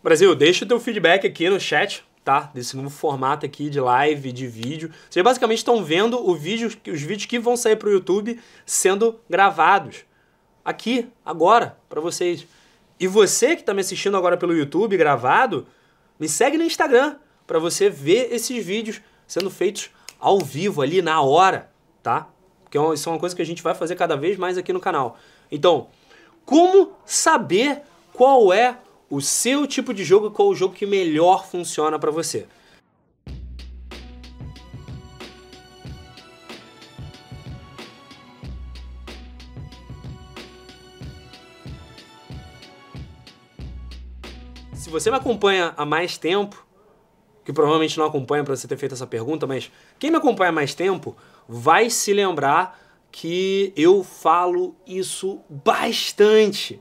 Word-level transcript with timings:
Brasil, 0.00 0.32
deixa 0.36 0.64
o 0.64 0.68
teu 0.68 0.78
feedback 0.78 1.26
aqui 1.26 1.50
no 1.50 1.58
chat, 1.58 2.04
tá? 2.24 2.52
Desse 2.54 2.76
novo 2.76 2.88
formato 2.88 3.44
aqui 3.44 3.68
de 3.68 3.80
live, 3.80 4.30
de 4.30 4.46
vídeo. 4.46 4.92
Vocês 5.10 5.24
basicamente 5.24 5.58
estão 5.58 5.82
vendo 5.82 6.24
o 6.24 6.36
vídeo, 6.36 6.68
os 6.68 7.02
vídeos 7.02 7.26
que 7.26 7.36
vão 7.36 7.56
sair 7.56 7.74
para 7.74 7.88
o 7.88 7.92
YouTube 7.92 8.40
sendo 8.64 9.18
gravados. 9.28 10.04
Aqui, 10.64 11.08
agora, 11.24 11.76
para 11.88 12.00
vocês. 12.00 12.46
E 13.00 13.08
você 13.08 13.56
que 13.56 13.62
está 13.62 13.74
me 13.74 13.80
assistindo 13.80 14.16
agora 14.16 14.36
pelo 14.36 14.56
YouTube 14.56 14.96
gravado, 14.96 15.66
me 16.18 16.28
segue 16.28 16.56
no 16.56 16.62
Instagram 16.62 17.16
para 17.44 17.58
você 17.58 17.90
ver 17.90 18.32
esses 18.32 18.64
vídeos 18.64 19.00
sendo 19.26 19.50
feitos 19.50 19.90
ao 20.20 20.38
vivo 20.38 20.80
ali 20.80 21.02
na 21.02 21.20
hora, 21.22 21.72
tá? 22.04 22.28
Porque 22.62 22.78
é 22.78 22.94
isso 22.94 23.08
é 23.08 23.12
uma 23.12 23.18
coisa 23.18 23.34
que 23.34 23.42
a 23.42 23.46
gente 23.46 23.64
vai 23.64 23.74
fazer 23.74 23.96
cada 23.96 24.16
vez 24.16 24.36
mais 24.36 24.56
aqui 24.56 24.72
no 24.72 24.78
canal. 24.78 25.18
Então, 25.50 25.88
como 26.44 26.92
saber 27.04 27.82
qual 28.12 28.52
é 28.52 28.78
o 29.10 29.20
seu 29.20 29.66
tipo 29.66 29.94
de 29.94 30.04
jogo 30.04 30.26
e 30.26 30.30
qual 30.30 30.48
o 30.48 30.54
jogo 30.54 30.74
que 30.74 30.86
melhor 30.86 31.46
funciona 31.46 31.98
para 31.98 32.10
você? 32.10 32.46
Se 44.74 44.90
você 44.90 45.10
me 45.10 45.16
acompanha 45.18 45.74
há 45.76 45.84
mais 45.84 46.16
tempo, 46.16 46.66
que 47.44 47.52
provavelmente 47.52 47.98
não 47.98 48.06
acompanha 48.06 48.42
para 48.42 48.56
você 48.56 48.66
ter 48.66 48.76
feito 48.76 48.94
essa 48.94 49.06
pergunta, 49.06 49.46
mas 49.46 49.70
quem 49.98 50.10
me 50.10 50.16
acompanha 50.16 50.50
há 50.50 50.52
mais 50.52 50.74
tempo 50.74 51.14
vai 51.46 51.90
se 51.90 52.12
lembrar 52.12 52.78
que 53.10 53.72
eu 53.76 54.02
falo 54.02 54.74
isso 54.86 55.40
bastante. 55.48 56.80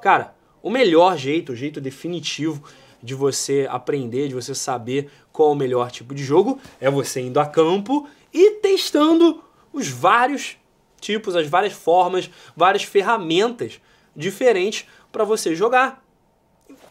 Cara, 0.00 0.37
o 0.68 0.70
melhor 0.70 1.16
jeito, 1.16 1.52
o 1.52 1.56
jeito 1.56 1.80
definitivo 1.80 2.62
de 3.02 3.14
você 3.14 3.66
aprender, 3.70 4.28
de 4.28 4.34
você 4.34 4.54
saber 4.54 5.10
qual 5.32 5.52
o 5.52 5.56
melhor 5.56 5.90
tipo 5.90 6.14
de 6.14 6.22
jogo, 6.22 6.60
é 6.78 6.90
você 6.90 7.22
indo 7.22 7.40
a 7.40 7.46
campo 7.46 8.06
e 8.34 8.56
testando 8.60 9.42
os 9.72 9.88
vários 9.88 10.58
tipos, 11.00 11.34
as 11.34 11.46
várias 11.46 11.72
formas, 11.72 12.28
várias 12.54 12.82
ferramentas 12.82 13.80
diferentes 14.14 14.84
para 15.10 15.24
você 15.24 15.54
jogar. 15.54 16.04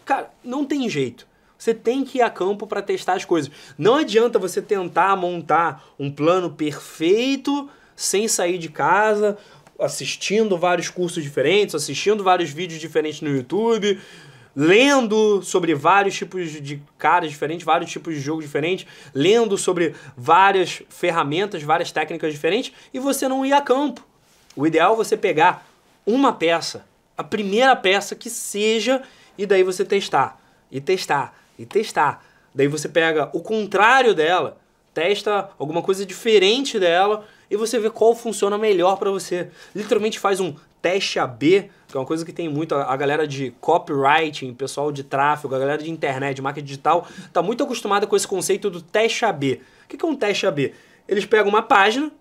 Cara, 0.04 0.32
não 0.44 0.66
tem 0.66 0.90
jeito. 0.90 1.28
Você 1.56 1.72
tem 1.72 2.04
que 2.04 2.18
ir 2.18 2.24
a 2.24 2.32
campo 2.32 2.66
para 2.66 2.82
testar 2.82 3.14
as 3.14 3.26
coisas. 3.26 3.52
Não 3.78 3.98
adianta 3.98 4.40
você 4.40 4.60
tentar 4.60 5.16
montar 5.16 5.88
um 6.00 6.10
plano 6.10 6.50
perfeito 6.50 7.70
sem 7.96 8.28
sair 8.28 8.58
de 8.58 8.70
casa, 8.70 9.38
assistindo 9.80 10.58
vários 10.58 10.90
cursos 10.90 11.24
diferentes, 11.24 11.76
assistindo 11.76 12.24
vários 12.24 12.50
vídeos 12.50 12.80
diferentes 12.80 13.22
no 13.22 13.30
YouTube, 13.30 14.00
lendo 14.56 15.42
sobre 15.44 15.76
vários 15.76 16.16
tipos 16.16 16.52
de 16.52 16.82
caras 16.98 17.30
diferentes, 17.30 17.64
vários 17.64 17.92
tipos 17.92 18.16
de 18.16 18.20
jogos 18.20 18.44
diferentes, 18.44 18.88
lendo 19.14 19.58
sobre 19.58 19.94
várias 20.16 20.82
ferramentas, 20.90 21.62
várias 21.62 21.92
técnicas 21.92 22.34
diferentes 22.34 22.74
e 22.92 23.00
você 23.00 23.28
não 23.28 23.46
ir 23.46 23.54
a 23.54 23.62
campo. 23.62 24.04
O 24.56 24.66
ideal 24.66 24.94
é 24.94 24.98
você 24.98 25.16
pegar 25.16 25.68
uma 26.06 26.34
peça, 26.34 26.86
a 27.16 27.24
primeira 27.24 27.76
peça 27.76 28.16
que 28.16 28.30
seja, 28.30 29.04
e 29.38 29.46
daí 29.46 29.62
você 29.62 29.86
testar, 29.86 30.42
e 30.72 30.82
testar, 30.82 31.38
e 31.60 31.66
testar. 31.66 32.26
Daí 32.56 32.68
você 32.68 32.90
pega 32.90 33.30
o 33.34 33.42
contrário 33.42 34.16
dela, 34.16 34.58
testa 34.92 35.52
alguma 35.60 35.84
coisa 35.84 36.04
diferente 36.04 36.80
dela 36.80 37.28
e 37.50 37.56
você 37.56 37.80
vê 37.80 37.90
qual 37.90 38.16
funciona 38.16 38.58
melhor 38.58 38.98
para 38.98 39.10
você. 39.10 39.50
Literalmente 39.76 40.20
faz 40.20 40.40
um 40.40 40.54
teste 40.82 41.20
AB, 41.20 41.70
que 41.88 41.98
é 41.98 42.00
uma 42.00 42.06
coisa 42.06 42.26
que 42.26 42.32
tem 42.32 42.48
muito 42.48 42.76
a, 42.76 42.96
galera 42.96 43.28
de 43.28 43.52
copywriting, 43.60 44.54
pessoal 44.54 44.92
de 44.92 45.04
tráfego, 45.04 45.56
a 45.56 45.60
galera 45.60 45.82
de 45.82 45.90
internet, 45.90 46.36
de 46.36 46.42
marketing 46.42 46.66
digital, 46.66 47.08
tá 47.34 47.42
muito 47.42 47.64
acostumada 47.64 48.06
com 48.06 48.16
esse 48.16 48.28
conceito 48.28 48.70
do 48.70 48.82
teste 48.82 49.26
AB. 49.26 49.62
O 49.86 49.88
que 49.88 50.06
é 50.06 50.08
um 50.08 50.16
teste 50.16 50.46
AB? 50.46 50.74
Eles 51.08 51.26
pegam 51.26 51.50
uma 51.50 51.62
página, 51.62 52.12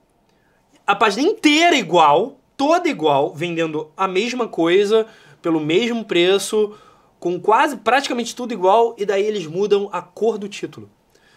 a 0.87 0.95
página 0.95 1.29
inteira 1.29 1.77
igual, 1.77 2.39
toda 2.57 2.89
igual, 2.89 3.35
vendendo 3.35 3.91
a 3.97 4.09
mesma 4.09 4.49
coisa, 4.49 5.07
pelo 5.43 5.61
mesmo 5.61 6.05
preço, 6.05 6.75
com 7.19 7.41
quase 7.41 7.77
praticamente 7.77 8.35
tudo 8.35 8.53
igual, 8.53 8.95
e 8.97 9.05
daí 9.05 9.25
eles 9.25 9.47
mudam 9.47 9.89
a 9.93 10.01
cor 10.01 10.39
do 10.39 10.49
título. 10.49 10.89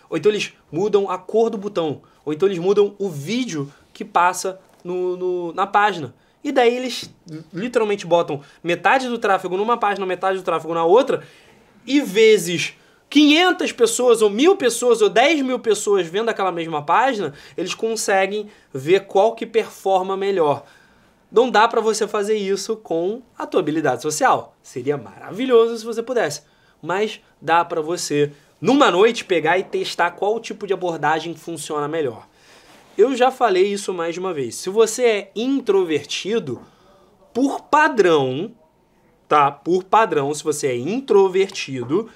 Ou 0.10 0.18
então 0.18 0.32
eles 0.32 0.54
mudam 0.72 1.10
a 1.10 1.18
cor 1.18 1.50
do 1.50 1.58
botão. 1.58 2.02
Ou 2.26 2.34
então 2.34 2.48
eles 2.48 2.60
mudam 2.60 2.96
o 2.98 3.10
vídeo 3.10 3.72
que 3.94 4.04
passa 4.04 4.60
no, 4.84 5.18
no, 5.18 5.54
na 5.54 5.68
página. 5.68 6.14
E 6.44 6.52
daí 6.52 6.76
eles 6.76 7.10
literalmente 7.54 8.08
botam 8.08 8.42
metade 8.64 9.08
do 9.08 9.18
tráfego 9.18 9.58
numa 9.58 9.78
página, 9.78 10.06
metade 10.06 10.38
do 10.38 10.44
tráfego 10.44 10.74
na 10.74 10.86
outra, 10.86 11.22
e 11.86 12.00
vezes 12.02 12.76
500 13.10 13.72
pessoas, 13.72 14.22
ou 14.22 14.30
mil 14.30 14.56
pessoas, 14.56 15.02
ou 15.02 15.10
10 15.10 15.42
mil 15.42 15.60
pessoas 15.60 16.08
vendo 16.08 16.30
aquela 16.30 16.52
mesma 16.52 16.84
página, 16.84 17.34
eles 17.58 17.74
conseguem 17.74 18.48
ver 18.74 19.06
qual 19.06 19.36
que 19.36 19.46
performa 19.46 20.16
melhor. 20.16 20.64
Não 21.32 21.50
dá 21.50 21.68
para 21.68 21.82
você 21.82 22.08
fazer 22.08 22.36
isso 22.36 22.76
com 22.78 23.22
a 23.38 23.46
tua 23.46 23.60
habilidade 23.60 24.02
social. 24.02 24.56
Seria 24.64 24.98
maravilhoso 24.98 25.78
se 25.78 25.86
você 25.86 26.02
pudesse. 26.02 26.44
Mas 26.82 27.20
dá 27.42 27.64
para 27.66 27.82
você, 27.82 28.32
numa 28.62 28.92
noite, 28.92 29.26
pegar 29.26 29.58
e 29.58 29.64
testar 29.64 30.12
qual 30.12 30.40
tipo 30.40 30.68
de 30.68 30.74
abordagem 30.74 31.36
funciona 31.36 31.88
melhor. 31.88 32.28
Eu 32.98 33.16
já 33.16 33.32
falei 33.32 33.68
isso 33.72 33.94
mais 33.94 34.14
de 34.14 34.20
uma 34.20 34.34
vez. 34.34 34.56
Se 34.56 34.70
você 34.70 35.06
é 35.06 35.32
introvertido, 35.36 36.62
por 37.34 37.62
padrão, 37.62 38.52
tá? 39.28 39.52
Por 39.52 39.84
padrão, 39.84 40.34
se 40.34 40.44
você 40.44 40.68
é 40.68 40.76
introvertido, 40.76 42.10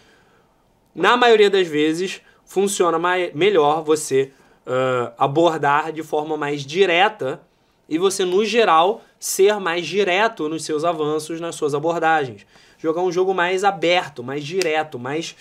na 0.94 1.16
maioria 1.16 1.50
das 1.50 1.68
vezes 1.68 2.22
funciona 2.46 3.00
mais, 3.00 3.34
melhor 3.34 3.84
você 3.84 4.32
uh, 4.68 5.14
abordar 5.18 5.92
de 5.92 6.04
forma 6.04 6.36
mais 6.36 6.66
direta 6.66 7.42
e 7.88 7.98
você, 7.98 8.26
no 8.26 8.44
geral, 8.46 9.02
ser 9.20 9.60
mais 9.60 9.86
direto 9.86 10.50
nos 10.50 10.66
seus 10.66 10.84
avanços, 10.84 11.40
nas 11.40 11.56
suas 11.56 11.74
abordagens. 11.74 12.46
Jogar 12.78 13.02
um 13.02 13.12
jogo 13.12 13.34
mais 13.34 13.64
aberto, 13.64 14.24
mais 14.24 14.44
direto, 14.44 15.00
mais. 15.00 15.36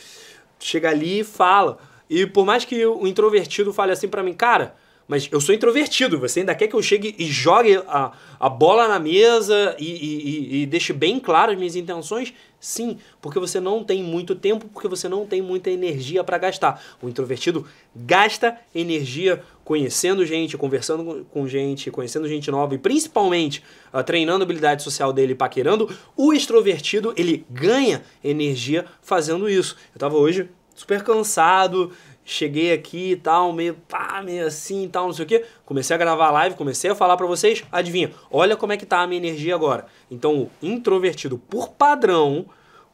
Chega 0.63 0.91
ali 0.91 1.21
e 1.21 1.25
fala. 1.25 1.79
E 2.09 2.27
por 2.27 2.45
mais 2.45 2.65
que 2.65 2.85
o 2.85 3.07
introvertido 3.07 3.73
fale 3.73 3.93
assim 3.93 4.09
para 4.09 4.23
mim, 4.23 4.35
cara, 4.35 4.75
mas 5.07 5.29
eu 5.31 5.41
sou 5.41 5.55
introvertido, 5.55 6.19
você 6.19 6.41
ainda 6.41 6.55
quer 6.55 6.69
que 6.69 6.75
eu 6.75 6.83
chegue 6.83 7.15
e 7.19 7.27
jogue 7.27 7.77
a, 7.87 8.13
a 8.39 8.49
bola 8.49 8.89
na 8.89 8.99
mesa 8.99 9.77
e, 9.79 9.91
e, 9.91 10.63
e 10.63 10.67
deixe 10.67 10.93
bem 10.93 11.19
claro 11.19 11.53
as 11.53 11.59
minhas 11.59 11.77
intenções? 11.77 12.33
Sim, 12.63 12.97
porque 13.21 13.41
você 13.41 13.59
não 13.59 13.83
tem 13.83 14.05
muito 14.05 14.37
tempo, 14.37 14.69
porque 14.73 14.87
você 14.87 15.09
não 15.09 15.27
tem 15.27 15.43
muita 15.43 15.69
energia 15.69 16.23
para 16.23 16.39
gastar. 16.39 16.81
O 17.03 17.09
introvertido 17.09 17.67
gasta 17.95 18.57
energia 18.73 19.43
conhecendo 19.65 20.25
gente, 20.25 20.57
conversando 20.57 21.27
com 21.33 21.49
gente, 21.49 21.91
conhecendo 21.91 22.29
gente 22.29 22.51
nova 22.53 22.75
e 22.77 22.79
principalmente 22.79 23.65
uh, 23.93 24.05
treinando 24.05 24.45
a 24.45 24.47
habilidade 24.47 24.85
social 24.85 25.13
dele, 25.13 25.35
paquerando. 25.35 25.91
O 26.17 26.33
extrovertido, 26.33 27.13
ele 27.17 27.45
ganha 27.51 28.05
energia 28.23 28.87
fazendo 29.03 29.49
isso. 29.49 29.77
Eu 29.93 29.99
tava 29.99 30.17
hoje 30.17 30.49
super 30.75 31.03
cansado, 31.03 31.93
cheguei 32.25 32.73
aqui 32.73 33.13
e 33.13 33.17
tal, 33.17 33.53
meio 33.53 33.75
pá, 33.89 34.23
meio 34.25 34.47
assim 34.47 34.85
e 34.85 34.89
tal, 34.89 35.07
não 35.07 35.13
sei 35.13 35.25
o 35.25 35.29
que. 35.29 35.45
Comecei 35.65 35.95
a 35.95 35.99
gravar 35.99 36.29
a 36.29 36.31
live, 36.33 36.57
comecei 36.57 36.91
a 36.91 36.95
falar 36.95 37.17
para 37.17 37.27
vocês. 37.27 37.65
Adivinha? 37.71 38.13
Olha 38.31 38.57
como 38.57 38.73
é 38.73 38.77
que 38.77 38.87
tá 38.87 39.01
a 39.01 39.07
minha 39.07 39.21
energia 39.21 39.55
agora. 39.55 39.87
Então, 40.11 40.43
o 40.43 40.51
introvertido, 40.63 41.39
por 41.39 41.71
padrão, 41.71 42.47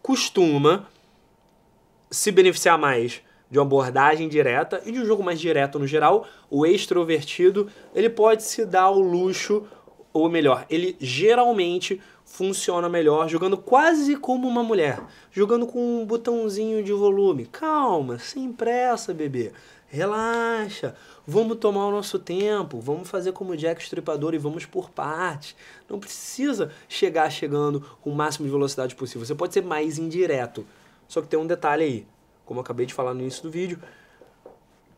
costuma 0.03 0.89
se 2.11 2.33
beneficiar 2.33 2.78
mais 2.78 3.22
de 3.50 3.59
uma 3.59 3.65
abordagem 3.65 4.28
direta 4.28 4.83
e 4.84 4.93
de 4.93 4.99
um 4.99 5.06
jogo 5.06 5.22
mais 5.22 5.41
direto 5.41 5.78
no 5.78 5.87
geral. 5.87 6.27
O 6.50 6.66
extrovertido, 6.66 7.69
ele 7.95 8.10
pode 8.10 8.43
se 8.43 8.65
dar 8.65 8.91
o 8.91 9.00
luxo, 9.00 9.66
ou 10.12 10.28
melhor, 10.28 10.66
ele 10.69 10.97
geralmente 11.00 12.00
funciona 12.28 12.89
melhor 12.89 13.27
jogando 13.27 13.56
quase 13.56 14.15
como 14.15 14.47
uma 14.47 14.62
mulher, 14.62 15.00
jogando 15.33 15.66
com 15.66 16.03
um 16.03 16.06
botãozinho 16.06 16.84
de 16.84 16.92
volume. 16.92 17.47
Calma, 17.47 18.19
sem 18.19 18.53
pressa, 18.53 19.15
bebê. 19.15 19.51
Relaxa, 19.89 20.95
vamos 21.27 21.57
tomar 21.57 21.86
o 21.86 21.91
nosso 21.91 22.19
tempo, 22.19 22.78
vamos 22.78 23.09
fazer 23.09 23.33
como 23.33 23.57
Jack 23.57 23.83
Stripador 23.83 24.34
e 24.34 24.39
vamos 24.39 24.66
por 24.66 24.91
partes. 24.91 25.57
Não 25.89 25.98
precisa 25.98 26.71
chegar 26.86 27.30
chegando 27.30 27.80
com 28.03 28.10
o 28.10 28.15
máximo 28.15 28.47
de 28.47 28.53
velocidade 28.53 28.95
possível. 28.95 29.27
Você 29.27 29.34
pode 29.34 29.54
ser 29.54 29.63
mais 29.63 29.97
indireto. 29.97 30.66
Só 31.09 31.22
que 31.22 31.28
tem 31.28 31.41
um 31.41 31.47
detalhe 31.47 31.83
aí, 31.83 32.07
como 32.45 32.60
eu 32.60 32.63
acabei 32.63 32.84
de 32.84 32.92
falar 32.92 33.15
no 33.15 33.22
início 33.22 33.42
do 33.42 33.51
vídeo, 33.51 33.80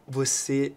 você 0.07 0.73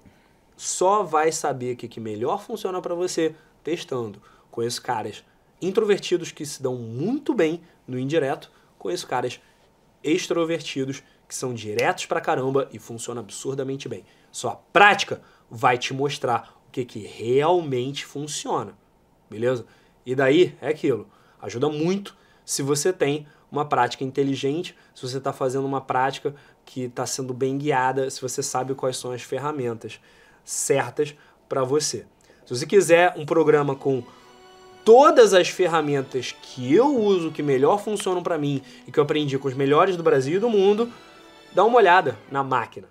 só 0.56 1.02
vai 1.02 1.32
saber 1.32 1.74
o 1.74 1.78
que, 1.78 1.88
que 1.88 2.00
melhor 2.00 2.40
funciona 2.44 2.80
para 2.80 2.94
você 2.94 3.36
testando. 3.64 4.22
Conheço 4.52 4.80
caras 4.80 5.24
introvertidos 5.66 6.32
que 6.32 6.46
se 6.46 6.62
dão 6.62 6.76
muito 6.76 7.34
bem 7.34 7.62
no 7.88 7.98
indireto, 7.98 8.52
conheço 8.78 9.08
caras 9.08 9.40
extrovertidos 10.04 11.02
que 11.28 11.36
são 11.36 11.54
diretos 11.54 12.06
pra 12.06 12.22
caramba 12.22 12.68
e 12.72 12.80
funciona 12.80 13.22
absurdamente 13.22 13.88
bem. 13.88 14.04
Só 14.32 14.50
a 14.50 14.56
prática 14.56 15.22
vai 15.50 15.78
te 15.78 15.94
mostrar 15.94 16.62
o 16.68 16.72
que, 16.72 16.84
que 16.84 17.00
realmente 17.00 18.06
funciona, 18.06 18.78
beleza? 19.30 19.66
E 20.06 20.14
daí 20.16 20.56
é 20.62 20.68
aquilo, 20.68 21.08
ajuda 21.42 21.70
muito 21.70 22.16
se 22.44 22.62
você 22.62 22.92
tem 22.92 23.26
uma 23.52 23.66
prática 23.66 24.04
inteligente, 24.04 24.76
se 24.94 25.08
você 25.08 25.18
está 25.18 25.32
fazendo 25.32 25.66
uma 25.66 25.80
prática 25.80 26.36
que 26.66 26.84
está 26.84 27.06
sendo 27.06 27.34
bem 27.34 27.58
guiada, 27.58 28.10
se 28.10 28.22
você 28.22 28.42
sabe 28.42 28.74
quais 28.74 28.98
são 28.98 29.12
as 29.12 29.22
ferramentas 29.22 30.00
certas 30.44 31.16
para 31.48 31.64
você. 31.64 32.06
Se 32.46 32.56
você 32.56 32.66
quiser 32.66 33.14
um 33.16 33.26
programa 33.26 33.76
com 33.76 34.04
todas 34.84 35.34
as 35.34 35.50
ferramentas 35.50 36.36
que 36.42 36.74
eu 36.74 36.96
uso, 36.96 37.32
que 37.32 37.42
melhor 37.42 37.82
funcionam 37.82 38.22
para 38.22 38.38
mim 38.38 38.62
e 38.88 38.92
que 38.92 39.00
eu 39.00 39.04
aprendi 39.04 39.38
com 39.38 39.48
os 39.48 39.54
melhores 39.54 39.96
do 39.96 40.04
Brasil 40.04 40.36
e 40.36 40.40
do 40.40 40.50
mundo, 40.50 40.92
dá 41.54 41.64
uma 41.64 41.78
olhada 41.78 42.18
na 42.32 42.44
máquina. 42.44 42.88